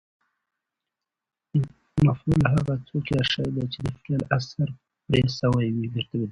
مفعول 2.07 2.41
هغه 2.53 2.73
څوک 2.87 3.05
یا 3.15 3.21
شی 3.31 3.43
دئ، 3.55 3.63
چي 3.71 3.79
د 3.85 3.87
فعل 4.01 4.21
اثر 4.37 4.67
پر 5.07 5.25
سوی 5.39 5.67
يي. 5.75 5.87